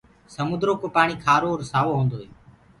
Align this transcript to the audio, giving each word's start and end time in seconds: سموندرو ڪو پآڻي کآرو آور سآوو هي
سموندرو 0.35 0.73
ڪو 0.81 0.87
پآڻي 0.95 1.15
کآرو 1.25 1.47
آور 1.51 1.61
سآوو 1.71 1.93
هي 2.19 2.25